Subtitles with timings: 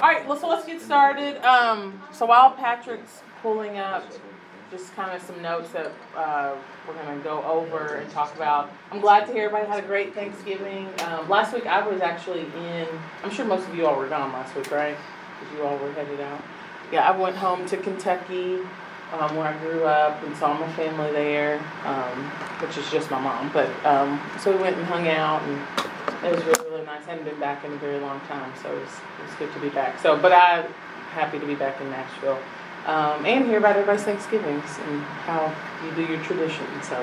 [0.00, 1.44] all right, well, so let's get started.
[1.44, 4.04] Um, so while Patrick's pulling up,
[4.70, 6.54] just kind of some notes that uh,
[6.86, 8.70] we're gonna go over and talk about.
[8.92, 10.88] I'm glad to hear everybody had a great Thanksgiving.
[11.04, 12.86] Um, last week I was actually in.
[13.24, 14.96] I'm sure most of you all were gone last week, right?
[15.40, 16.42] Because you all were headed out.
[16.92, 18.58] Yeah, I went home to Kentucky,
[19.12, 22.24] um, where I grew up, and saw my family there, um,
[22.60, 23.50] which is just my mom.
[23.52, 27.06] But um, so we went and hung out, and it was really really nice.
[27.06, 29.52] I hadn't been back in a very long time, so it was it was good
[29.52, 29.98] to be back.
[30.00, 30.70] So, but I'm
[31.10, 32.38] happy to be back in Nashville.
[32.86, 36.64] Um, and hear about everybody's Thanksgivings and how you do your tradition.
[36.82, 37.02] So,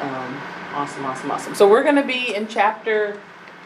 [0.00, 0.40] um,
[0.74, 1.54] awesome, awesome, awesome.
[1.54, 3.20] So we're going to be in chapter,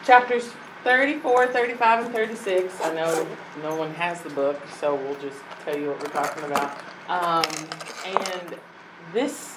[0.05, 0.51] chapters
[0.83, 2.81] 34, 35, and 36.
[2.81, 3.27] I know
[3.63, 6.77] no one has the book, so we'll just tell you what we're talking about.
[7.07, 7.45] Um,
[8.05, 8.59] and
[9.11, 9.54] this,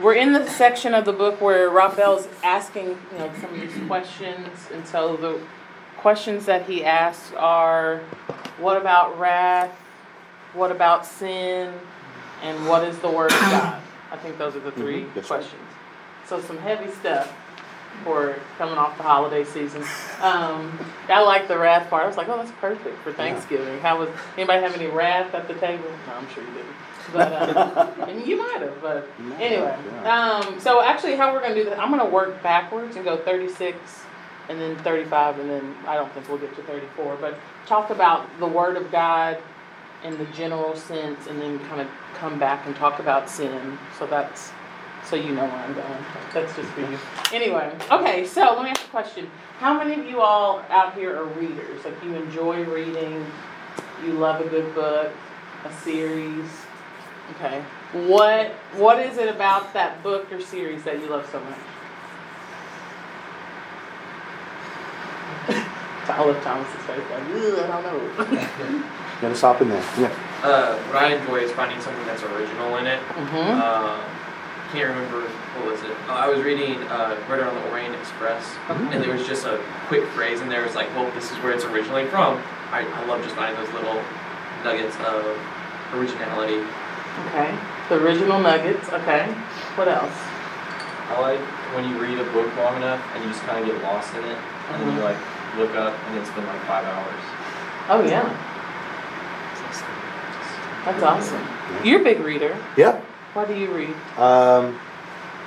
[0.00, 3.60] we're in the section of the book where Rob Bell's asking, you know, some of
[3.60, 4.48] these questions.
[4.72, 5.40] And so the
[5.98, 7.98] questions that he asks are,
[8.58, 9.70] what about wrath?
[10.54, 11.72] What about sin?
[12.42, 13.80] And what is the Word of God?
[14.10, 15.38] I think those are the 3 Mhm, that's right.
[15.40, 15.62] questions.
[16.26, 17.32] So some heavy stuff
[18.04, 19.82] for coming off the holiday season.
[20.20, 22.04] Um, I like the wrath part.
[22.04, 23.78] I was like, oh, that's perfect for Thanksgiving.
[23.80, 25.84] How was anybody have any wrath at the table?
[26.06, 26.74] No, I'm sure you didn't.
[27.12, 28.80] But uh, and you might have.
[28.80, 30.40] But You anyway, yeah.
[30.46, 31.78] um, so actually, how we're gonna do this?
[31.78, 33.76] I'm gonna work backwards and go 36,
[34.48, 37.16] and then 35, and then I don't think we'll get to 34.
[37.20, 39.38] But talk about the Word of God
[40.04, 43.78] in the general sense, and then kind of come back and talk about sin.
[43.98, 44.50] So that's
[45.04, 46.04] so you know where I'm going.
[46.32, 46.98] That's just for you.
[47.32, 48.26] Anyway, okay.
[48.26, 49.30] So let me ask a question.
[49.58, 51.84] How many of you all out here are readers?
[51.84, 53.24] Like you enjoy reading?
[54.04, 55.12] You love a good book,
[55.64, 56.46] a series.
[57.36, 57.62] Okay.
[58.08, 61.58] What What is it about that book or series that you love so much?
[66.08, 66.98] I love Thomas's face.
[66.98, 68.84] Like, I don't know.
[69.20, 69.84] Gotta stop in there.
[69.98, 70.12] Yeah.
[70.42, 73.00] Uh, what I enjoy is finding something that's original in it.
[73.00, 73.60] mm-hmm.
[73.60, 74.02] Uh,
[74.72, 75.94] can't remember what was it.
[76.08, 79.60] Oh, I was reading uh, Murder on the Orient Express, and there was just a
[79.86, 80.62] quick phrase in there.
[80.62, 82.42] It was like, "Well, this is where it's originally from."
[82.72, 84.00] I, I love just finding those little
[84.64, 85.28] nuggets of
[85.92, 86.64] originality.
[87.26, 87.58] Okay.
[87.88, 88.88] The original nuggets.
[88.88, 89.26] Okay.
[89.76, 90.14] What else?
[91.08, 91.40] I like
[91.74, 94.24] when you read a book long enough and you just kind of get lost in
[94.24, 94.38] it,
[94.70, 95.18] and then you like
[95.56, 97.20] look up and it's been like five hours.
[97.88, 98.24] Oh yeah.
[100.84, 101.46] That's awesome.
[101.84, 102.56] You're a big reader.
[102.76, 103.00] Yeah.
[103.34, 103.94] Why do you read?
[104.18, 104.78] Um,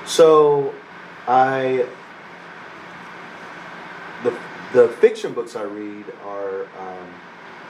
[0.06, 0.74] so
[1.28, 1.88] I
[4.24, 4.38] the
[4.74, 7.14] the fiction books I read are um,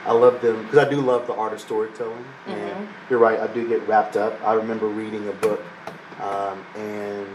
[0.06, 2.24] I love them because I do love the art of storytelling.
[2.46, 4.40] And you're right, I do get wrapped up.
[4.42, 5.62] I remember reading a book,
[6.20, 7.28] um, and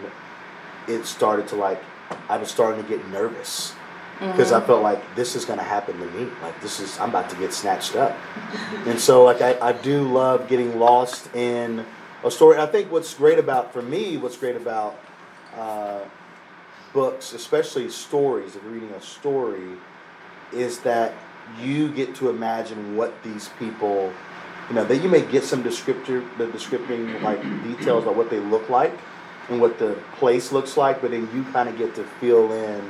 [0.87, 1.81] it started to like
[2.29, 3.73] I was starting to get nervous
[4.19, 6.31] because I felt like this is going to happen to me.
[6.41, 8.15] Like this is I'm about to get snatched up,
[8.85, 11.85] and so like I, I do love getting lost in
[12.23, 12.57] a story.
[12.57, 14.97] I think what's great about for me, what's great about
[15.57, 15.99] uh,
[16.93, 19.77] books, especially stories, of reading a story,
[20.53, 21.13] is that
[21.59, 24.13] you get to imagine what these people,
[24.69, 28.39] you know, that you may get some descriptor, the descripting like details of what they
[28.39, 28.97] look like
[29.49, 32.89] and what the place looks like, but then you kind of get to fill in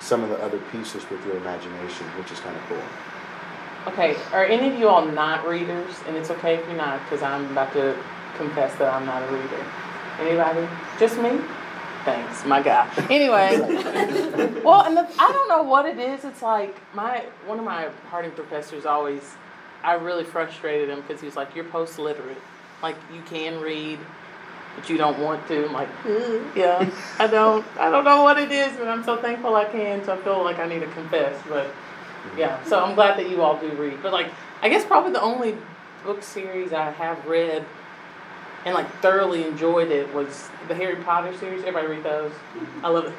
[0.00, 2.82] some of the other pieces with your imagination, which is kind of cool.
[3.92, 4.16] Okay.
[4.32, 5.94] Are any of you all not readers?
[6.06, 7.96] And it's okay if you're not, because I'm about to
[8.36, 9.64] confess that I'm not a reader.
[10.20, 10.68] Anybody?
[10.98, 11.40] Just me?
[12.04, 12.90] Thanks, my guy.
[13.10, 13.58] Anyway,
[14.64, 16.24] well, and the, I don't know what it is.
[16.24, 19.22] It's like my one of my Harding professors always,
[19.84, 22.40] I really frustrated him because he was like, "You're post literate,
[22.82, 24.00] like you can read,
[24.74, 28.36] but you don't want to." I'm like, "Uh, yeah, I don't, I don't know what
[28.38, 30.04] it is, but I'm so thankful I can.
[30.04, 31.72] So I feel like I need to confess, but
[32.36, 32.62] yeah.
[32.64, 34.02] So I'm glad that you all do read.
[34.02, 34.26] But like,
[34.60, 35.56] I guess probably the only
[36.04, 37.64] book series I have read
[38.64, 41.60] and like thoroughly enjoyed it was the Harry Potter series.
[41.60, 42.32] Everybody read those?
[42.82, 43.12] I love it.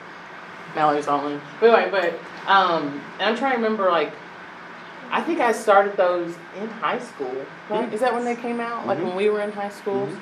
[0.76, 1.40] Mallory's only.
[1.60, 4.12] But anyway, but um, and I'm trying to remember like.
[5.12, 7.46] I think I started those in high school.
[7.70, 7.94] Right?
[7.94, 8.88] Is that when they came out?
[8.88, 10.08] Like when we were in high school?
[10.08, 10.18] Mhm.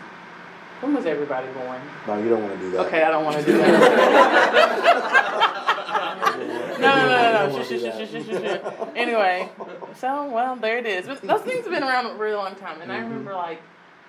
[0.81, 1.79] When was everybody born?
[2.07, 2.87] No, you don't want to do that.
[2.87, 3.71] Okay, I don't want to do that.
[6.79, 7.39] No, no, no, no, You no.
[7.39, 8.59] don't wanna Shh, do shh, shh, shh, shh, shh.
[8.95, 9.49] Anyway,
[9.95, 11.05] so well, there it is.
[11.07, 13.03] But those things have been around a really long time, and I Mhm.
[13.03, 13.61] remember like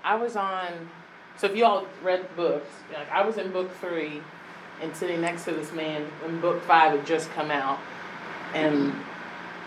[0.02, 0.90] I was on.
[1.38, 4.22] So if you all read books, like I was in book three,
[4.80, 7.78] and sitting next to this man when book five had just come out,
[8.54, 8.92] and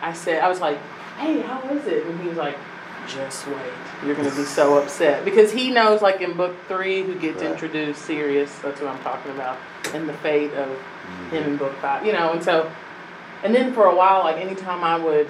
[0.02, 0.78] I said I was like,
[1.18, 2.58] "Hey, how is it?" And he was like,
[3.08, 3.58] "Just wait,
[4.06, 7.52] you're gonna be so upset," because he knows like in book three who gets Right.
[7.52, 8.54] introduced, Sirius.
[8.60, 9.58] That's what I'm talking about,
[9.94, 11.30] and the fate of Mhm.
[11.32, 12.72] him in book five, you know, and so,
[13.44, 15.30] and then for a while, like anytime I would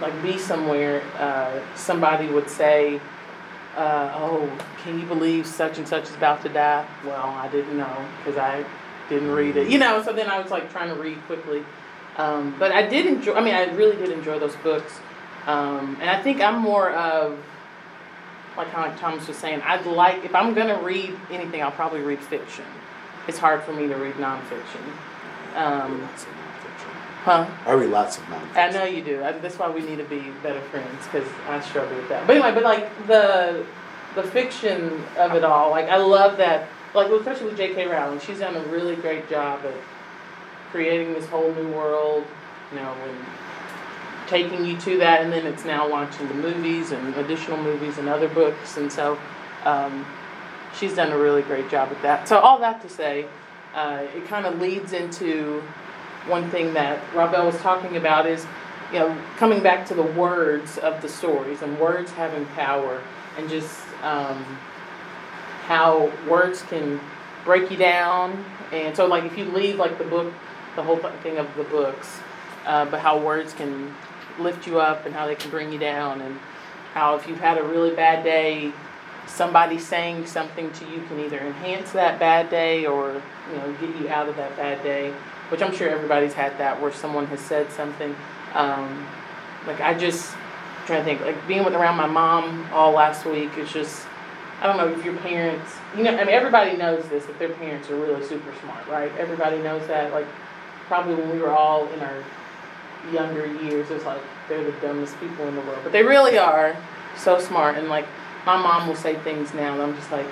[0.00, 3.00] like be somewhere, uh, somebody would say,
[3.76, 4.48] uh, "Oh,
[4.82, 8.38] can you believe such and such is about to die?" Well, I didn't know because
[8.38, 8.64] I
[9.08, 10.02] didn't read it, you know.
[10.02, 11.64] So then I was like trying to read quickly,
[12.16, 13.34] um, but I did enjoy.
[13.34, 15.00] I mean, I really did enjoy those books,
[15.46, 17.38] um, and I think I'm more of
[18.56, 19.62] like kind of like Thomas was saying.
[19.62, 22.64] I'd like if I'm gonna read anything, I'll probably read fiction.
[23.28, 24.82] It's hard for me to read nonfiction.
[25.54, 26.08] Um,
[27.24, 27.46] huh?
[27.66, 28.56] I read lots of nonfiction.
[28.56, 29.22] I know you do.
[29.22, 32.26] I, that's why we need to be better friends because I struggle with that.
[32.26, 33.64] But anyway, but like the
[34.14, 36.68] the fiction of it all, like I love that.
[36.94, 37.86] Like especially with J.K.
[37.86, 39.74] Rowling, she's done a really great job at
[40.70, 42.24] creating this whole new world.
[42.70, 43.26] You know, and
[44.32, 48.08] taking you to that, and then it's now launching the movies and additional movies and
[48.08, 49.18] other books, and so
[49.64, 50.06] um,
[50.78, 52.26] she's done a really great job with that.
[52.26, 53.26] So all that to say,
[53.74, 55.62] uh, it kind of leads into
[56.26, 58.46] one thing that Rob Bell was talking about is,
[58.92, 63.02] you know, coming back to the words of the stories and words having power
[63.36, 64.42] and just um,
[65.66, 67.00] how words can
[67.44, 68.44] break you down.
[68.72, 70.32] And so, like, if you leave like the book,
[70.76, 72.18] the whole thing of the books,
[72.66, 73.94] uh, but how words can
[74.38, 76.38] lift you up and how they can bring you down, and
[76.94, 78.72] how if you've had a really bad day,
[79.26, 83.96] somebody saying something to you can either enhance that bad day or you know get
[84.00, 85.10] you out of that bad day
[85.48, 88.14] which i'm sure everybody's had that where someone has said something
[88.54, 89.06] um,
[89.66, 90.34] like i just
[90.82, 94.04] I'm trying to think like being with around my mom all last week is just
[94.60, 97.50] i don't know if your parents you know i mean everybody knows this that their
[97.50, 100.26] parents are really super smart right everybody knows that like
[100.88, 102.22] probably when we were all in our
[103.12, 106.76] younger years it's like they're the dumbest people in the world but they really are
[107.16, 108.06] so smart and like
[108.44, 110.26] my mom will say things now and I'm just like,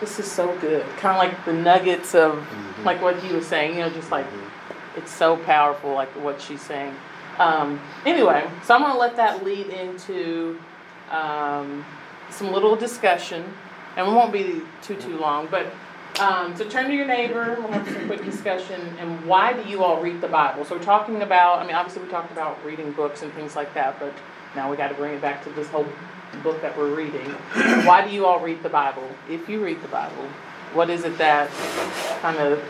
[0.00, 0.82] this is so good.
[0.96, 2.84] Kind of like the nuggets of Mhm.
[2.86, 4.24] like what he was saying, you know, just like
[4.96, 6.94] it's so powerful, like what she's saying.
[7.40, 10.60] Um, anyway, so I'm gonna let that lead into
[11.10, 11.84] um,
[12.30, 13.42] some little discussion,
[13.96, 15.48] and we won't be too too long.
[15.50, 15.72] But
[16.20, 17.56] um, so turn to your neighbor.
[17.58, 18.78] We'll have some quick discussion.
[18.98, 20.66] And why do you all read the Bible?
[20.66, 21.60] So we're talking about.
[21.60, 24.12] I mean, obviously we talked about reading books and things like that, but
[24.54, 25.86] now we got to bring it back to this whole
[26.42, 27.30] book that we're reading.
[27.86, 29.08] Why do you all read the Bible?
[29.30, 30.28] If you read the Bible,
[30.74, 31.50] what is it that
[32.20, 32.62] kind of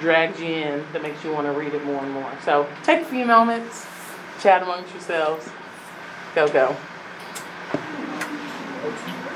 [0.00, 2.30] drags you in that makes you want to read it more and more?
[2.44, 3.86] So take a few moments,
[4.40, 5.48] chat amongst yourselves.
[6.34, 6.76] Go, go.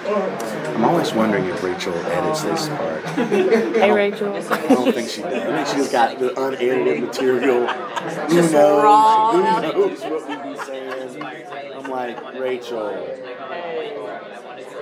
[0.07, 3.03] I'm always wondering if Rachel edits this part.
[3.17, 4.35] Hey, Rachel.
[4.35, 5.33] I don't think she does.
[5.33, 7.67] I think she's got the unedited material.
[7.67, 8.85] Who Just knows?
[8.85, 9.33] raw.
[9.33, 11.23] Who knows what we be saying?
[11.75, 12.91] I'm like, Rachel,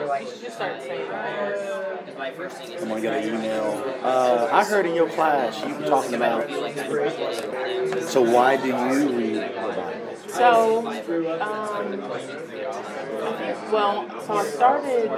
[0.05, 2.15] You should just start saying that.
[2.17, 3.99] I'm gonna get an email.
[4.03, 6.49] Uh, I heard in your class you were talking about.
[8.09, 10.17] So why do you read the Bible?
[10.29, 10.79] So,
[11.41, 12.01] um,
[13.73, 15.11] well, so I started.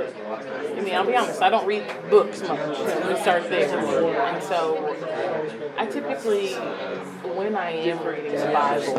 [0.77, 1.43] I mean, I'll be honest.
[1.43, 2.59] I don't read books much.
[2.59, 3.79] Let me start there.
[3.79, 4.95] And so,
[5.79, 8.95] I typically, when I am reading the Bible,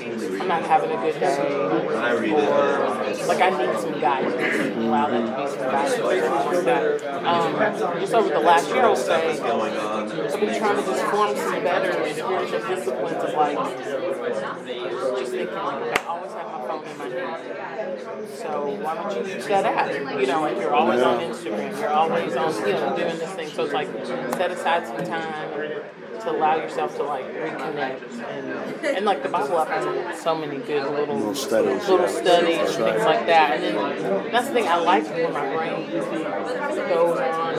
[0.00, 4.76] I'm not having a good day, or like I need some guidance.
[4.76, 7.24] Allow that to be some guidance that.
[7.24, 11.36] Um, just over the last year, I would say, I've been trying to just form
[11.36, 13.58] some better spiritual disciplines of like
[15.18, 18.00] just thinking like I always have phone in my hand.
[18.36, 20.20] So why don't you use that app?
[20.20, 23.48] You know, if you're always on Instagram, you're always on, you know, doing this thing.
[23.48, 23.88] So it's like
[24.34, 25.50] set aside some time
[26.20, 28.00] to allow yourself to like reconnect
[28.30, 32.22] and and like the Bible app has so many good little Little studies, little yeah.
[32.22, 33.60] studies and things like that.
[33.60, 37.53] And then that's the thing I like when my brain goes on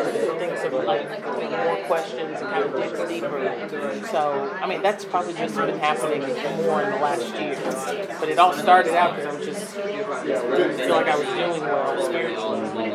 [0.73, 4.07] of like more questions and kind of digs deeper.
[4.11, 6.21] So I mean that's probably just been happening
[6.63, 7.57] more in the last year.
[8.19, 11.61] But it all started out because I was just didn't feel like I was doing
[11.61, 12.91] well spiritually.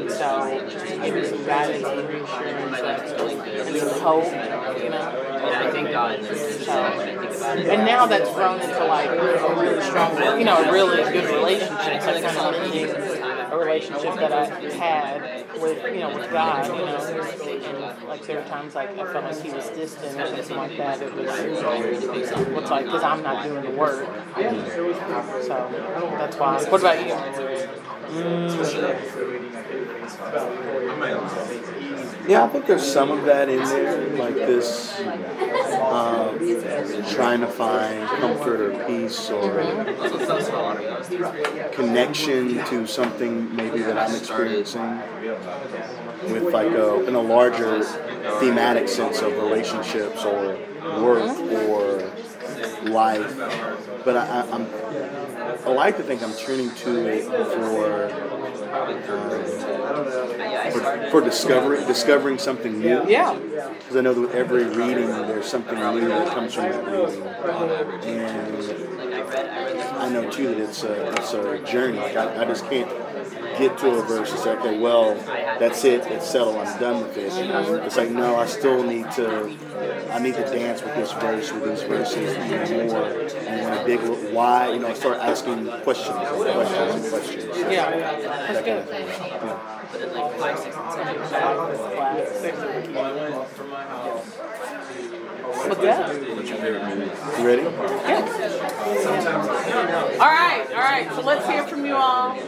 [0.00, 4.24] And so just to give me some guidance and reassurance and some hope,
[4.82, 5.24] you know.
[5.40, 6.18] I think God.
[6.18, 12.02] And now that's grown into like a really strong, you know, a really good relationship.
[12.02, 13.17] So kind of
[13.48, 16.96] mending a relationship that I had with, you know, with God, you know.
[17.68, 20.76] And like there were times like I felt like he was distant or something like
[20.76, 21.02] that.
[21.02, 24.06] It was, what's like, because I'm not doing the work.
[24.36, 25.70] So
[26.18, 26.64] that's why.
[26.64, 27.14] What about you?
[28.08, 28.48] Mm.
[32.28, 36.38] Yeah, I think there's some of that in there, like this um,
[37.10, 39.62] trying to find comfort or peace or
[41.72, 45.00] connection to something maybe that I'm experiencing
[46.32, 47.82] with like a in a larger
[48.40, 50.58] thematic sense of relationships or
[51.00, 52.12] work or
[52.90, 53.36] life.
[54.04, 54.66] But I, I, I'm,
[55.64, 59.02] I like to think I'm turning to it for, um,
[60.72, 63.08] for, for discovery, discovering something new.
[63.08, 63.38] Yeah.
[63.78, 67.22] Because I know that with every reading, there's something new that comes from that reading.
[68.04, 68.56] And
[69.98, 71.98] I know too that it's a, it's a journey.
[71.98, 72.88] Like I, I just can't
[73.58, 75.14] get to a verse and say, okay, well,
[75.58, 77.32] that's it, it's settled, I'm done with it.
[77.32, 79.50] It's like, no, I still need to,
[80.12, 83.06] I need to dance with this verse, with these verses even more.
[83.06, 84.00] And when I dig,
[84.32, 87.56] why, you know, I start asking questions and questions and questions.
[87.58, 87.90] Yeah.
[87.90, 88.88] That That's kind of good.
[88.88, 89.06] thing.
[89.08, 89.78] Yeah.
[95.58, 96.14] What's that?
[97.38, 97.64] You ready?
[100.14, 101.08] All right, all right.
[101.12, 102.38] So let's hear from you all.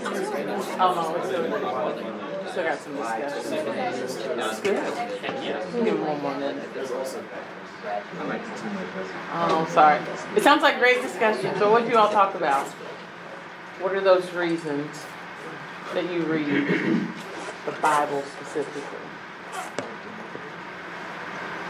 [0.78, 1.20] Oh no,
[2.50, 4.62] still, got some discussion.
[4.62, 4.78] Good.
[5.74, 6.68] We'll Give it one more minute.
[9.32, 10.00] Oh, sorry.
[10.36, 11.56] It sounds like great discussion.
[11.58, 12.66] So what do you all talk about?
[13.80, 14.96] What are those reasons
[15.94, 16.68] that you read
[17.66, 18.82] the Bible specifically?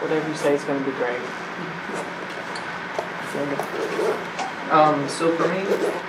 [0.01, 1.21] Whatever you say is going to be great.
[4.71, 5.63] Um, so for me,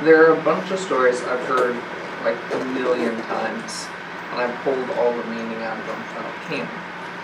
[0.05, 1.75] there are a bunch of stories I've heard
[2.23, 3.87] like a million times,
[4.31, 6.69] and I've pulled all the meaning out of them from canon.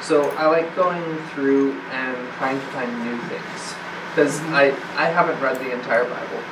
[0.01, 3.73] So I like going through and trying to find new things
[4.09, 6.43] because I I haven't read the entire Bible,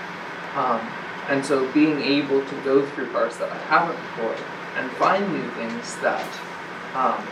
[0.55, 0.81] um,
[1.29, 4.35] and so being able to go through parts that I haven't before
[4.77, 6.27] and find new things that
[6.93, 7.25] um,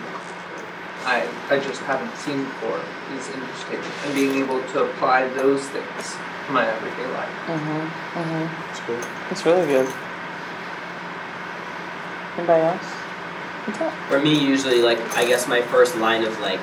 [1.05, 2.79] I I just haven't seen before
[3.17, 6.15] is interesting, and being able to apply those things
[6.47, 7.29] to my everyday life.
[7.47, 8.19] Mm-hmm.
[8.19, 8.45] Mm-hmm.
[8.67, 9.03] That's good.
[9.29, 9.87] That's really good.
[12.37, 12.83] Anybody else?
[13.65, 13.93] What's up?
[14.09, 16.61] For me, usually, like I guess my first line of like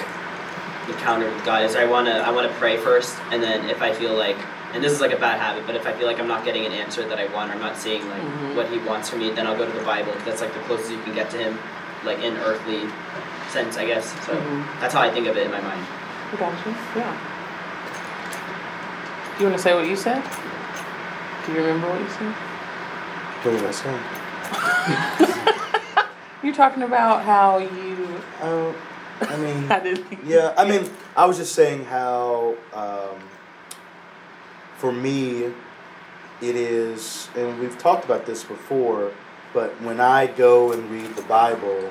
[0.88, 4.14] encounter with God is I wanna I wanna pray first, and then if I feel
[4.14, 4.36] like,
[4.74, 6.66] and this is like a bad habit, but if I feel like I'm not getting
[6.66, 8.54] an answer that I want, or I'm not seeing like Mhm.
[8.56, 10.12] what He wants from me, then I'll go to the Bible.
[10.24, 11.58] that's like the closest you can get to Him,
[12.04, 12.88] like in earthly
[13.50, 14.08] sense, I guess.
[14.26, 14.64] So Mhm.
[14.80, 15.84] that's how I think of it in my mind.
[16.32, 16.74] I got you.
[16.96, 17.12] Yeah.
[19.36, 20.22] Do you want to say what you said?
[21.46, 22.34] Do you remember what you said?
[23.42, 23.94] What did I say?
[26.42, 28.20] You're talking about how you.
[28.42, 28.74] Oh,
[29.22, 30.06] I mean, I didn't.
[30.24, 33.18] yeah, I mean, I was just saying how, um,
[34.78, 35.44] for me,
[36.40, 39.12] it is, and we've talked about this before,
[39.52, 41.90] but when I go and read the Bible,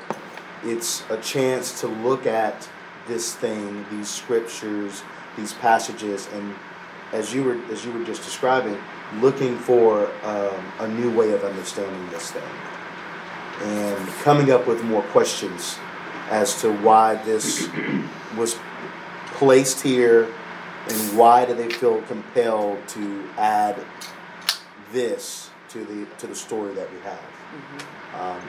[0.64, 2.68] it's a chance to look at
[3.08, 5.04] this thing, these scriptures,
[5.38, 6.54] these passages, and
[7.12, 8.78] as you were as you were just describing,
[9.16, 12.44] looking for um, a new way of understanding this thing,
[13.62, 15.78] and coming up with more questions
[16.30, 17.68] as to why this
[18.38, 18.58] was
[19.34, 20.32] placed here
[20.88, 23.80] and why do they feel compelled to add
[24.92, 27.20] this to the to the story that we have.
[28.20, 28.42] Um,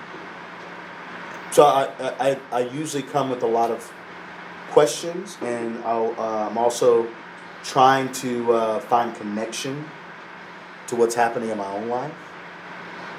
[1.52, 3.92] so I, I, I usually come with a lot of
[4.70, 7.08] questions, and I'll, uh, I'm also
[7.64, 9.84] trying to uh, find connection
[10.86, 12.14] to what's happening in my own life.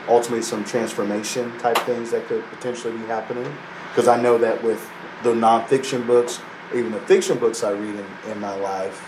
[0.07, 3.53] Ultimately, some transformation type things that could potentially be happening,
[3.89, 4.89] because I know that with
[5.23, 6.39] the nonfiction books,
[6.73, 9.05] even the fiction books I read in, in my life,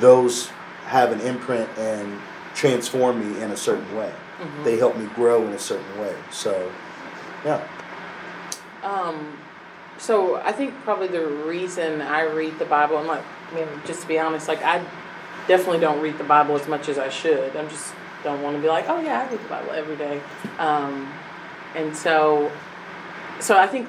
[0.00, 0.48] those
[0.86, 2.20] have an imprint and
[2.60, 4.12] transform me in a certain way.
[4.38, 4.64] Mhm.
[4.64, 6.14] They help me grow in a certain way.
[6.30, 6.70] So,
[7.42, 7.62] yeah.
[8.84, 9.38] Um,
[9.96, 14.02] so I think probably the reason I read the Bible, I'm like, I mean, just
[14.02, 14.82] to be honest, like I
[15.48, 17.56] definitely don't read the Bible as much as I should.
[17.56, 20.20] I'm just don't want to be like, oh yeah, I read the Bible every day.
[20.58, 21.10] Um,
[21.74, 22.52] and so,
[23.38, 23.88] so I think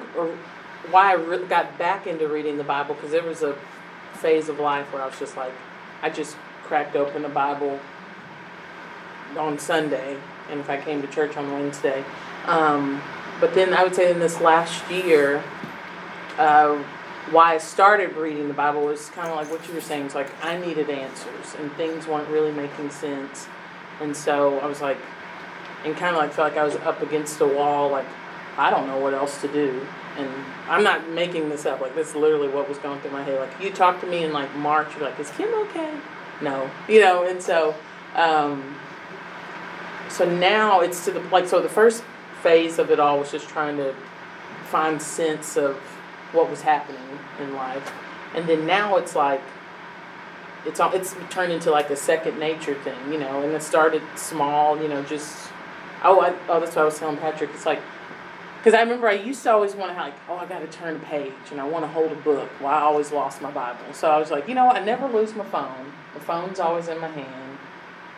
[0.90, 3.54] why I re- got back into reading the Bible because there was a
[4.14, 5.52] phase of life where I was just like,
[6.00, 7.78] I just cracked open the Bible
[9.36, 10.16] on Sunday,
[10.50, 12.04] and if I came to church on Wednesday.
[12.46, 13.02] Um,
[13.40, 15.42] but then I would say in this last year,
[16.38, 16.82] uh,
[17.30, 20.06] why I started reading the Bible was kind of like what you were saying.
[20.06, 23.46] It's like I needed answers, and things weren't really making sense.
[24.00, 24.98] And so I was like,
[25.84, 27.90] and kind of like felt like I was up against a wall.
[27.90, 28.06] Like
[28.56, 29.86] I don't know what else to do.
[30.18, 30.28] And
[30.68, 31.80] I'm not making this up.
[31.80, 33.40] Like this is literally what was going through my head.
[33.40, 35.94] Like you talked to me in like March, you're like, "Is Kim okay?"
[36.40, 37.24] No, you know.
[37.24, 37.74] And so,
[38.14, 38.76] um,
[40.12, 41.48] so now it's to the like.
[41.48, 42.04] So the first
[42.42, 43.94] phase of it all was just trying to
[44.70, 45.76] find sense of
[46.32, 47.92] what was happening in life,
[48.34, 49.40] and then now it's like
[50.66, 53.42] it's all it's turned into like a second nature thing, you know.
[53.42, 55.50] And it started small, you know, just
[56.04, 57.50] oh, I, oh, that's what I was telling Patrick.
[57.54, 57.80] It's like
[58.62, 60.94] Because I remember I used to always want to like, oh, I got to turn
[60.94, 62.48] a page and I want to hold a book.
[62.60, 63.92] Well, I always lost my Bible.
[63.92, 64.68] So I was like, you know?
[64.68, 65.92] I never lose my phone.
[66.14, 67.58] The phone's always in my hand.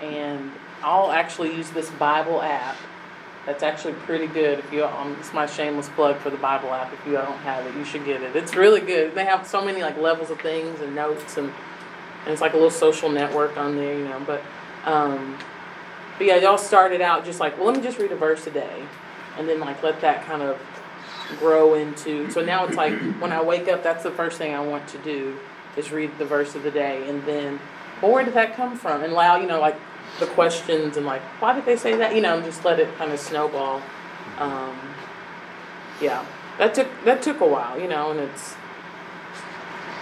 [0.03, 0.53] And
[0.85, 2.77] I'll actually use this Bible app.
[3.47, 4.59] That's actually pretty good.
[4.59, 6.93] If you, um, it's my shameless plug for the Bible app.
[6.93, 8.37] If you don't have it, you should get it.
[8.37, 9.15] It's really good.
[9.15, 12.57] They have so many like levels of things and notes and, and it's like a
[12.57, 14.23] little social network on there, you know.
[14.27, 14.43] But,
[14.85, 15.39] um,
[16.17, 18.51] but yeah, y'all started out just like, well, let me just read a verse a
[18.51, 18.85] day
[19.39, 20.61] and then like let that kind of
[21.39, 24.61] grow into so now it's like when i wake up that's the first thing i
[24.61, 25.37] want to do
[25.77, 27.59] is read the verse of the day and then
[28.03, 29.77] well where did that come from and allow you know like
[30.21, 32.15] the questions and like why did they say that?
[32.15, 33.83] You know and just let it kind of snowball.
[34.39, 34.79] Um,
[36.01, 36.25] yeah.
[36.59, 38.55] That took that took a while you know and it's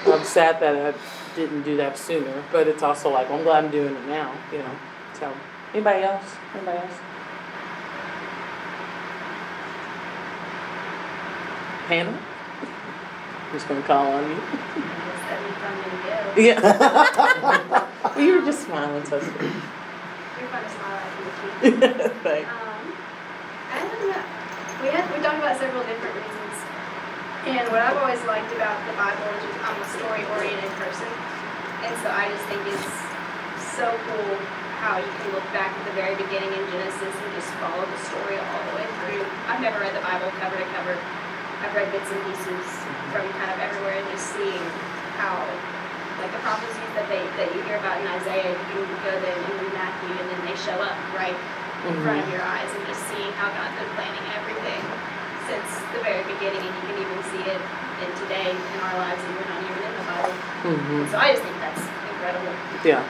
[0.07, 0.99] i'm sad that i
[1.37, 4.59] didn't do that sooner but it's also like i'm glad i'm doing it now you
[4.59, 4.77] know.
[5.19, 5.33] So
[5.73, 6.25] anybody else?
[6.55, 6.93] Anybody else?
[11.87, 12.19] Hannah?
[13.53, 14.37] Who's gonna call on you?
[16.37, 16.61] Yeah.
[18.03, 19.21] well, you were just smiling, so
[20.53, 20.61] sweet.
[20.61, 22.13] You're smile at me.
[22.23, 22.49] Thanks.
[22.53, 22.85] Um,
[23.73, 24.25] I don't know.
[24.83, 26.57] We had we talked about several different reasons,
[27.49, 31.11] and what I've always liked about the Bible is just I'm a story-oriented person,
[31.87, 32.93] and so I just think it's
[33.79, 34.35] so cool
[34.83, 38.01] how you can look back at the very beginning in Genesis and just follow the
[38.11, 39.23] story all the way through.
[39.47, 40.99] I've never read the Bible cover to cover.
[41.63, 42.67] I've read bits and pieces
[43.15, 44.67] from kind of everywhere and just seeing
[45.15, 45.39] how
[46.23, 49.35] like the prophecies that they that you hear about in Isaiah, you can go then
[49.35, 52.87] and read Matthew and then they show up right in front of your eyes and
[52.87, 54.83] just seeing how God's been planning everything
[55.51, 59.19] since the very beginning and you can even see it in today in our lives
[59.19, 60.35] and we're not even in the Bible.
[60.63, 61.11] Mm-hmm.
[61.11, 62.55] So I just think that's incredible.
[62.87, 63.03] Yeah.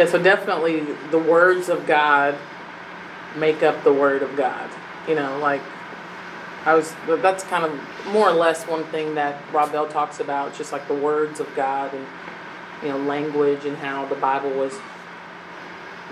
[0.00, 0.80] Yeah, so definitely
[1.12, 2.38] the words of God
[3.36, 4.70] make up the word of God.
[5.06, 5.60] You know, like
[6.64, 7.72] I was that's kind of
[8.12, 11.54] more or less one thing that Rob Bell talks about, just like the words of
[11.54, 12.06] God and
[12.82, 14.78] you know, language and how the Bible was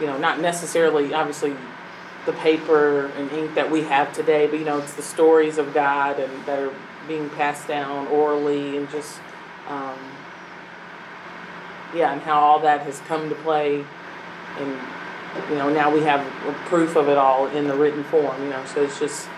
[0.00, 1.56] you know, not necessarily obviously
[2.26, 5.72] the paper and ink that we have today, but you know, it's the stories of
[5.72, 6.74] God and that are
[7.06, 9.20] being passed down orally and just
[9.68, 9.98] um,
[11.94, 13.84] yeah, and how all that has come to play,
[14.58, 14.78] and
[15.50, 16.24] you know now we have
[16.66, 18.42] proof of it all in the written form.
[18.42, 19.28] You know, so it's just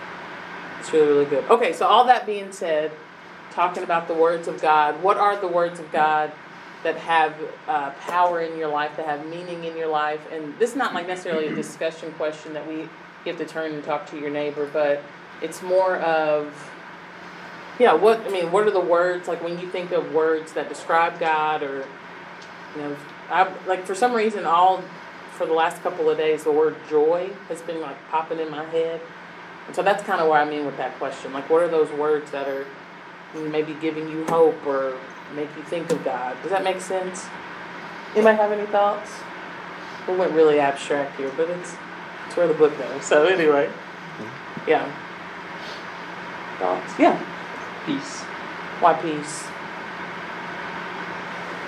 [0.79, 1.43] it's really really good.
[1.49, 2.91] Okay, so all that being said,
[3.51, 6.31] talking about the words of God, what are the words of God
[6.83, 7.35] that have
[7.67, 10.21] uh, power in your life, that have meaning in your life?
[10.31, 12.87] And this is not like necessarily a discussion question that we
[13.25, 15.01] have to turn and talk to your neighbor, but
[15.41, 16.53] it's more of
[17.79, 20.67] yeah, what I mean, what are the words like when you think of words that
[20.67, 21.85] describe God or
[22.75, 22.97] you know,
[23.29, 24.83] I like for some reason all
[25.31, 28.65] for the last couple of days the word joy has been like popping in my
[28.65, 28.99] head.
[29.69, 31.31] And so that's kind of what I mean with that question.
[31.31, 32.65] Like what are those words that are
[33.35, 34.97] maybe giving you hope or
[35.35, 36.35] make you think of God?
[36.41, 37.27] Does that make sense?
[38.15, 39.11] Anybody have any thoughts?
[40.07, 41.75] We went really abstract here, but it's
[42.25, 43.05] it's where the book goes.
[43.05, 43.67] So anyway.
[43.67, 44.69] Mm-hmm.
[44.71, 44.89] Yeah.
[46.57, 46.93] Thoughts?
[46.97, 47.21] Yeah.
[47.85, 48.23] Peace.
[48.81, 49.45] Why peace?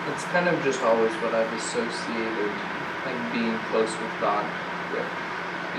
[0.10, 2.50] It's kind of just always what I've associated
[3.06, 4.50] like being close with God
[4.92, 5.06] with.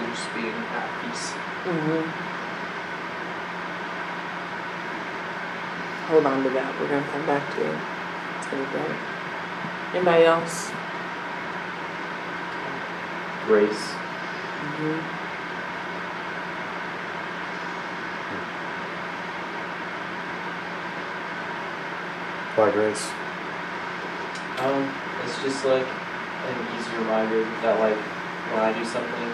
[0.07, 1.52] Just being at peace.
[1.63, 2.03] Mm-hmm.
[6.11, 6.81] Hold on to that.
[6.81, 7.79] We're gonna come back to it.
[8.39, 8.99] It's gonna be great.
[9.95, 10.73] Anybody else?
[13.47, 13.95] Grace.
[14.59, 14.99] Mm-hmm.
[22.57, 23.07] By grace.
[24.59, 24.93] Um,
[25.25, 27.97] it's just like an easy reminder that like
[28.51, 29.31] when I do something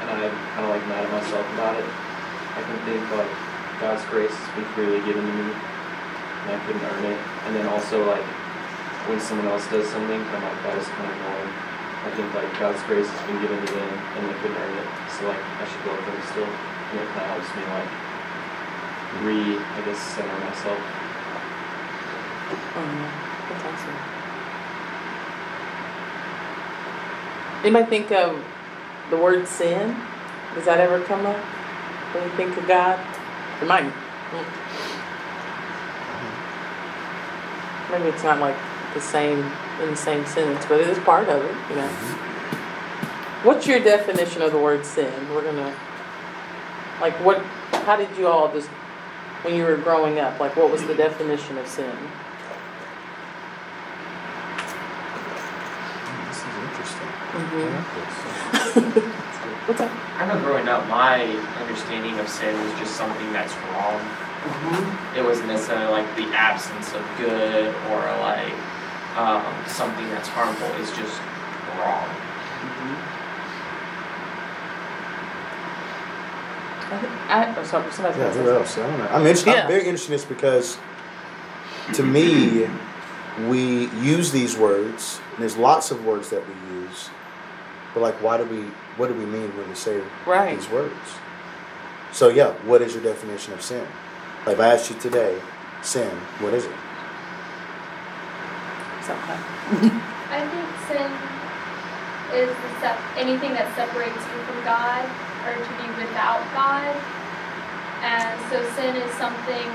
[0.00, 3.32] and I'm kind of like mad at myself about it, I can think like
[3.80, 7.18] God's grace has been freely given to me and I couldn't earn it.
[7.46, 8.24] And then also like
[9.06, 11.52] when someone else does something, I'm like that is kind of annoying.
[11.98, 14.88] I think like God's grace has been given to them and they couldn't earn it,
[15.14, 16.46] so like I should love them still.
[16.46, 17.90] And it kind of helps me like
[19.22, 20.80] re, I guess, center myself.
[22.50, 22.90] Oh,
[23.50, 24.18] that's awesome.
[27.72, 28.42] might think of
[29.10, 29.96] the word sin?
[30.54, 31.36] Does that ever come up
[32.14, 32.98] when you think of God?
[33.60, 33.92] It might.
[37.90, 38.56] Maybe it's not like
[38.94, 39.50] the same
[39.82, 41.88] in the same sentence, but it is part of it, you know.
[43.44, 45.12] What's your definition of the word sin?
[45.30, 45.74] We're gonna
[47.00, 47.42] like what
[47.86, 48.68] how did you all just
[49.42, 51.96] when you were growing up, like what was the definition of sin?
[56.26, 57.08] This is interesting.
[57.32, 58.27] Mm-hmm.
[58.78, 59.04] I like this.
[59.66, 59.90] What's that?
[60.18, 61.22] I know growing up, my
[61.60, 64.00] understanding of sin was just something that's wrong.
[65.16, 68.54] It wasn't necessarily like the absence of good or like
[69.16, 70.68] um, something that's harmful.
[70.80, 71.20] It's just
[71.78, 72.08] wrong.
[77.28, 78.78] I, oh, sorry, somebody Yeah, who else?
[78.78, 79.08] I don't know.
[79.08, 79.62] I'm, interested, Yeah.
[79.62, 80.78] I'm very interested in this because
[81.94, 82.66] to me,
[83.48, 87.10] we use these words, and there's lots of words that we use,
[87.94, 88.62] but like, why do we,
[88.96, 90.56] what do we mean when we say Right.
[90.58, 90.94] these words?
[92.12, 93.86] So, yeah, what is your definition of sin?
[94.46, 95.40] Like, if I asked you today,
[95.82, 96.72] sin, what is it?
[99.08, 99.40] something.
[100.28, 101.08] I think sin
[102.36, 105.00] is the sep- anything that separates you from God
[105.48, 106.92] or to be without God.
[108.04, 109.68] And so sin is something,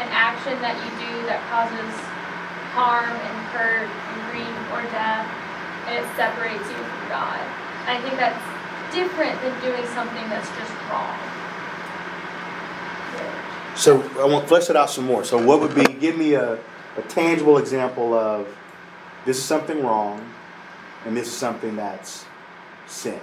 [0.00, 1.92] an action that you do that causes
[2.72, 5.28] harm and hurt and grief or death,
[5.88, 7.40] and it separates you from God.
[7.88, 8.44] I think that's
[8.94, 11.16] different than doing something that's just wrong.
[13.74, 15.24] So, I want to flesh it out some more.
[15.24, 16.58] So, what would be, give me a,
[16.96, 18.46] a tangible example of
[19.24, 20.20] this is something wrong,
[21.06, 22.24] and this is something that's
[22.86, 23.20] sin.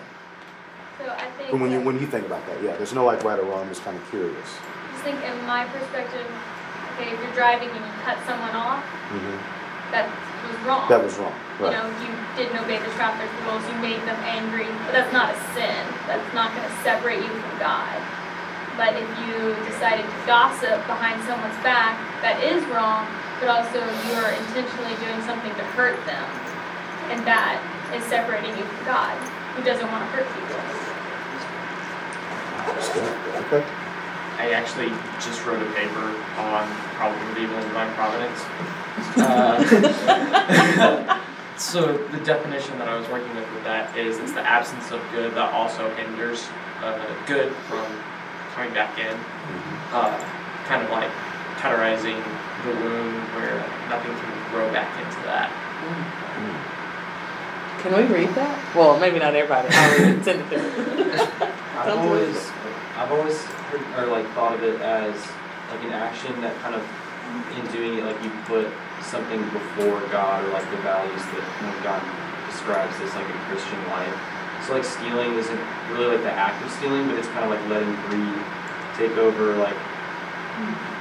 [0.98, 3.24] So I think And when you when you think about that, yeah, there's no like
[3.24, 3.64] right or wrong.
[3.64, 4.48] I'm just kind of curious.
[4.92, 6.26] just think in my perspective,
[6.96, 10.10] okay, if you're driving and you cut someone off, hmm that
[10.48, 10.90] was wrong.
[10.90, 11.34] That was wrong.
[11.60, 15.32] You know, you didn't obey the traffic rules, you made them angry, but that's not
[15.32, 15.82] a sin.
[16.06, 17.96] That's not going to separate you from God.
[18.76, 23.08] But if you decided to gossip behind someone's back, that is wrong,
[23.40, 26.28] but also you are intentionally doing something to hurt them.
[27.08, 27.64] And that
[27.96, 29.16] is separating you from God,
[29.56, 30.60] who doesn't want to hurt people.
[33.48, 33.85] Okay.
[34.38, 34.90] I actually
[35.24, 38.42] just wrote a paper on probably evil and divine providence.
[39.18, 39.60] Uh,
[41.58, 45.02] so the definition that I was working with with that is it's the absence of
[45.12, 46.48] good that also hinders
[46.82, 47.86] uh, good from
[48.54, 49.18] coming back in.
[49.92, 50.16] Uh,
[50.66, 51.12] kind of like
[51.60, 52.16] cauterizing
[52.64, 55.52] the wound where nothing can grow back into that.
[57.82, 58.76] Can we read that?
[58.76, 59.68] Well, maybe not everybody.
[59.72, 60.24] I'll read it.
[60.24, 60.58] Send it to
[61.06, 61.12] me.
[61.12, 62.52] I've Sounds always,
[62.96, 63.36] I've always
[63.68, 65.16] heard, or like thought of it as
[65.72, 66.84] like an action that kind of,
[67.60, 68.72] in doing it, like you put
[69.04, 71.44] something before God or like the values that
[71.84, 72.00] God
[72.48, 74.16] describes as like a Christian life.
[74.64, 77.62] So like stealing isn't really like the act of stealing, but it's kind of like
[77.68, 78.40] letting greed
[78.96, 79.76] take over like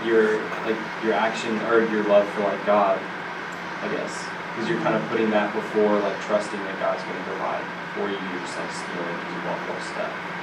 [0.02, 0.76] your like
[1.06, 5.30] your action or your love for like God, I guess, because you're kind of putting
[5.30, 8.18] that before like trusting that God's going to provide for you.
[8.18, 10.33] You're just like stealing because you want more stuff.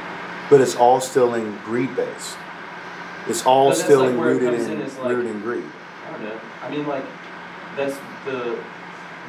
[0.51, 2.35] But it's all still in greed based.
[3.31, 5.63] It's all still like in rooted in, in like- rooted in greed.
[5.63, 6.39] I don't know.
[6.61, 7.07] I mean, like,
[7.79, 7.95] that's
[8.27, 8.59] the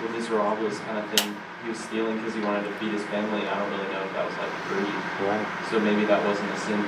[0.03, 1.31] the Miserables kind of thing.
[1.63, 3.47] He was stealing because he wanted to feed his family.
[3.47, 4.99] I don't really know if that was like greed.
[5.23, 5.47] Right.
[5.71, 6.83] So maybe that wasn't a sin.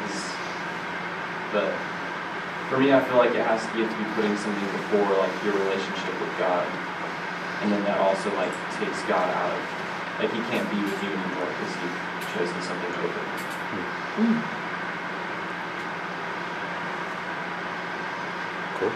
[1.54, 1.70] But
[2.66, 5.14] for me, I feel like it has to you have to be putting something before
[5.14, 6.66] like your relationship with God,
[7.62, 8.50] and then that also like
[8.82, 9.62] takes God out of
[10.18, 12.02] like He can't be with you anymore because you've
[12.34, 13.43] chosen something over.
[18.78, 18.92] Cool.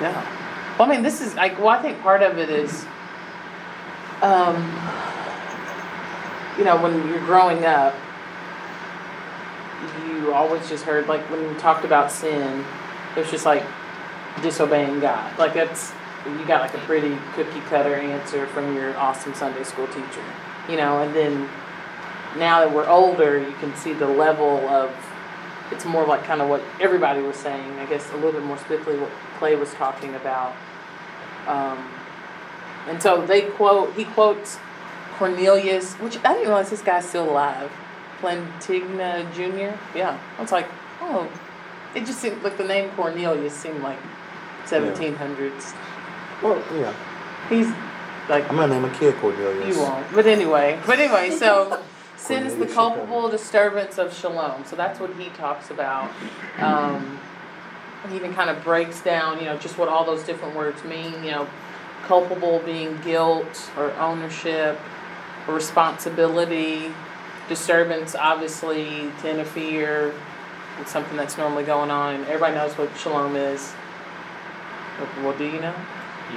[0.00, 0.76] Yeah.
[0.78, 1.58] Well, I mean, this is like.
[1.58, 2.84] Well, I think part of it is,
[4.20, 4.56] um,
[6.58, 7.94] you know, when you're growing up,
[10.06, 12.64] you always just heard like when you talked about sin,
[13.16, 13.62] it was just like
[14.42, 15.38] disobeying God.
[15.38, 15.92] Like that's
[16.26, 20.24] you got like a pretty cookie cutter answer from your awesome Sunday school teacher,
[20.68, 21.02] you know.
[21.02, 21.48] And then
[22.36, 24.94] now that we're older, you can see the level of
[25.70, 27.78] it's more like kind of what everybody was saying.
[27.78, 30.54] I guess a little bit more specifically what Clay was talking about.
[31.46, 31.88] Um,
[32.88, 34.58] and so they quote, he quotes
[35.16, 37.70] Cornelius, which I didn't realize this guy's still alive.
[38.20, 39.76] Plantinga Jr.
[39.96, 40.66] Yeah, I was like,
[41.00, 41.30] oh,
[41.94, 43.98] it just seemed like the name Cornelius seemed like
[44.64, 45.74] 1700s.
[46.42, 46.94] Well, yeah.
[47.48, 47.68] He's
[48.28, 49.76] like I'm gonna name a kid Cornelius.
[49.76, 50.06] you won't.
[50.14, 51.82] But anyway, but anyway, so
[52.24, 54.64] sin is the culpable disturbance of shalom.
[54.64, 56.10] So that's what he talks about.
[56.58, 57.20] Um,
[58.08, 61.24] he even kind of breaks down, you know, just what all those different words mean.
[61.24, 61.48] You know,
[62.04, 64.78] culpable being guilt or ownership,
[65.46, 66.92] or responsibility,
[67.48, 70.14] disturbance, obviously to interfere
[70.78, 72.14] with something that's normally going on.
[72.14, 73.72] And everybody knows what shalom is.
[75.22, 75.74] Well, do you know?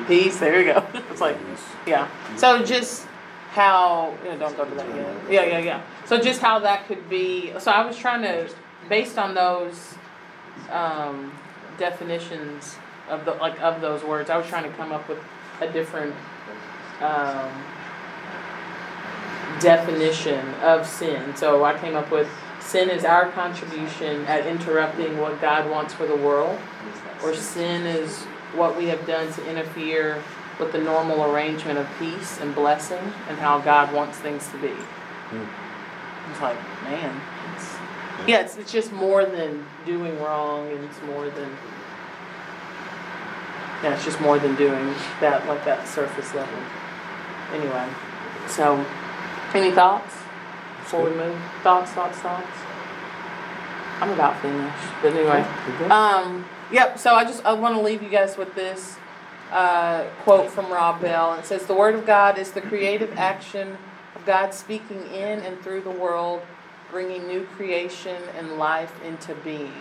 [0.08, 0.40] Peace.
[0.40, 0.86] There you go.
[1.10, 1.38] it's like,
[1.86, 2.08] yeah.
[2.36, 3.08] So just
[3.50, 5.16] how you know, don't go to that yet.
[5.30, 5.82] Yeah, yeah, yeah.
[6.06, 7.54] So just how that could be.
[7.60, 8.50] So I was trying to,
[8.90, 9.96] based on those
[10.72, 11.32] um,
[11.78, 12.78] definitions
[13.10, 15.20] of the like of those words, I was trying to come up with
[15.62, 16.14] a different
[17.02, 17.50] um,
[19.60, 21.36] definition of sin.
[21.36, 22.30] So I came up with
[22.60, 26.60] sin is our contribution at interrupting what God wants for the world,
[27.24, 28.24] or sin is
[28.56, 30.22] what we have done to interfere
[30.60, 34.74] with the normal arrangement of peace and blessing and how God wants things to be.
[36.32, 37.22] It's like, man,
[37.56, 37.76] it's,
[38.28, 41.50] yeah, it's, it's just more than doing wrong, and it's more than,
[43.84, 46.60] yeah, it's just more than doing that, like that surface level.
[47.54, 47.88] Anyway,
[48.48, 48.86] so,
[49.54, 50.14] any thoughts
[50.80, 51.40] before we move?
[51.64, 52.48] Thoughts, thoughts, thoughts?
[54.00, 55.42] I'm about finished, but anyway.
[55.90, 58.98] Um, yep, so I just, I want to leave you guys with this
[59.52, 61.34] uh, quote from Rob Bell.
[61.36, 63.78] It says, The Word of God is the creative action
[64.16, 66.42] of God speaking in and through the world,
[66.92, 69.74] bringing new creation and life into being.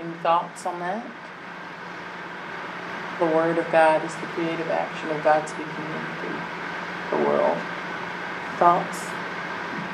[0.00, 1.04] Any thoughts on that?
[3.18, 7.58] The Word of God is the creative action of God speaking in through the world.
[8.58, 8.98] Thoughts?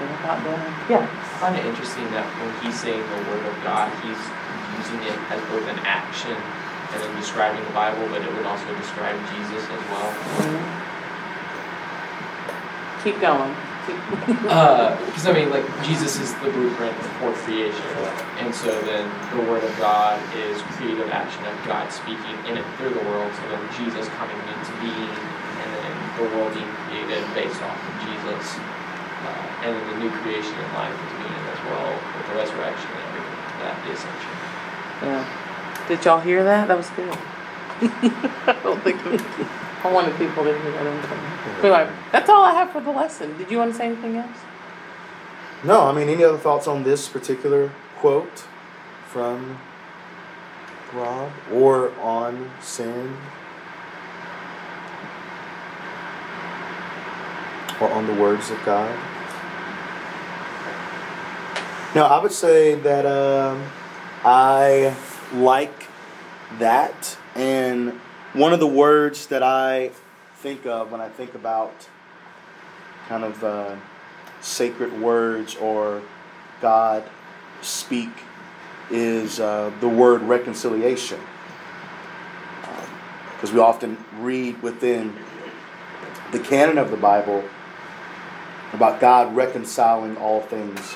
[0.00, 0.86] Think about that?
[0.88, 1.04] Yeah.
[1.04, 4.16] I find it interesting that when he's saying the word of God, he's
[4.80, 6.36] using it as both an action
[6.92, 10.10] and then describing the Bible, but it would also describe Jesus as well.
[13.02, 13.54] Keep going.
[13.86, 17.86] Because I mean, like Jesus is the blueprint for creation,
[18.38, 22.66] and so then the Word of God is creative action of God speaking in it
[22.76, 23.32] through the world.
[23.34, 25.10] So then Jesus coming into being,
[25.64, 28.60] and then the world being created based off of Jesus,
[29.24, 32.90] uh, and then the new creation in life is being as well with the resurrection
[32.92, 34.36] and everything that is essential.
[35.08, 35.49] Yeah.
[35.88, 36.68] Did y'all hear that?
[36.68, 37.08] That was good.
[37.82, 39.00] I don't think
[39.82, 41.60] I wanted people to hear that.
[41.60, 43.36] Anyway, that's all I have for the lesson.
[43.38, 44.36] Did you want to say anything else?
[45.64, 48.44] No, I mean, any other thoughts on this particular quote
[49.08, 49.58] from
[50.94, 53.16] Rob or on sin
[57.80, 58.98] or on the words of God?
[61.94, 63.64] No, I would say that um,
[64.24, 64.94] I
[65.32, 65.86] like
[66.58, 67.16] that.
[67.34, 68.00] And
[68.32, 69.90] one of the words that I
[70.36, 71.88] think of when I think about
[73.08, 73.76] kind of uh,
[74.40, 76.02] sacred words or
[76.60, 77.04] God
[77.62, 78.10] speak
[78.90, 81.20] is uh, the word reconciliation.
[83.32, 85.16] Because we often read within
[86.32, 87.42] the canon of the Bible
[88.72, 90.94] about God reconciling all things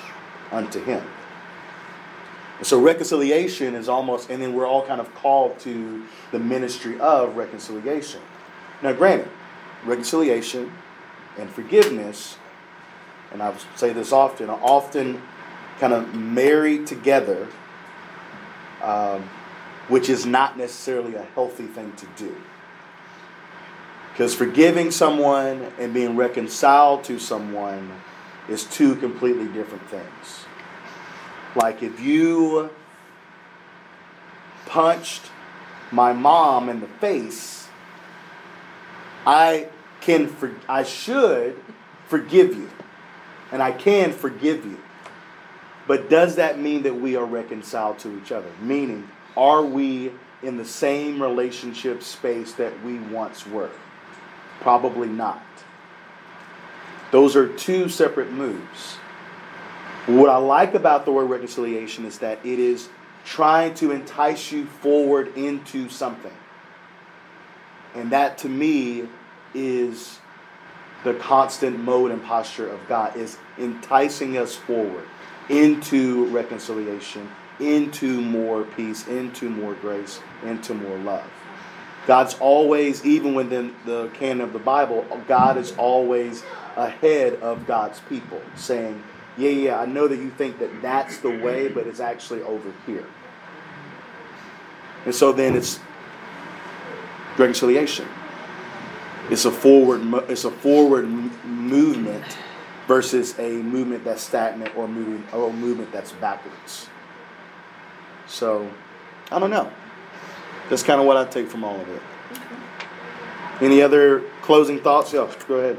[0.52, 1.02] unto Him.
[2.62, 7.36] So reconciliation is almost, and then we're all kind of called to the ministry of
[7.36, 8.20] reconciliation.
[8.82, 9.28] Now, granted,
[9.84, 10.72] reconciliation
[11.38, 12.38] and forgiveness,
[13.32, 15.20] and I say this often, are often
[15.80, 17.48] kind of married together,
[18.82, 19.28] um,
[19.88, 22.36] which is not necessarily a healthy thing to do.
[24.12, 27.90] Because forgiving someone and being reconciled to someone
[28.48, 30.46] is two completely different things.
[31.54, 32.70] Like if you
[34.66, 35.30] punched
[35.90, 37.68] my mom in the face,
[39.26, 39.68] I
[40.00, 41.56] can for, I should
[42.06, 42.70] forgive you.
[43.52, 44.80] And I can forgive you.
[45.86, 48.50] But does that mean that we are reconciled to each other?
[48.60, 50.12] Meaning, are we
[50.42, 53.70] in the same relationship space that we once were?
[54.60, 55.42] Probably not.
[57.10, 58.96] Those are two separate moves.
[60.06, 62.90] What I like about the word reconciliation is that it is
[63.24, 66.34] trying to entice you forward into something.
[67.94, 69.08] And that to me
[69.54, 70.18] is
[71.04, 75.06] the constant mode and posture of God is enticing us forward
[75.48, 81.30] into reconciliation, into more peace, into more grace, into more love.
[82.06, 86.42] God's always, even within the canon of the Bible, God is always
[86.76, 89.02] ahead of God's people, saying,
[89.36, 92.72] Yeah, yeah, I know that you think that that's the way, but it's actually over
[92.86, 93.04] here.
[95.04, 95.80] And so then it's
[97.36, 98.06] reconciliation.
[99.30, 101.06] It's a forward, it's a forward
[101.44, 102.24] movement
[102.86, 106.88] versus a movement that's stagnant or moving or a movement that's backwards.
[108.26, 108.70] So,
[109.30, 109.70] I don't know.
[110.70, 112.02] That's kind of what I take from all of it.
[113.60, 115.12] Any other closing thoughts?
[115.12, 115.78] Yeah, go ahead.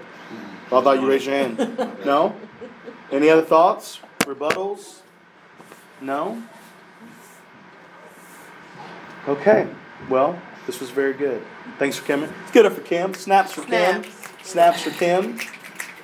[0.67, 1.57] I thought you raised your hand.
[2.05, 2.35] No?
[3.11, 3.99] Any other thoughts?
[4.21, 5.01] Rebuttals?
[6.01, 6.41] No?
[9.27, 9.67] Okay.
[10.09, 11.41] Well, this was very good.
[11.79, 12.29] Thanks for coming.
[12.41, 13.13] Let's get it for Kim.
[13.13, 14.03] Snaps for Kim.
[14.03, 14.49] Snaps.
[14.49, 15.39] Snaps for Kim.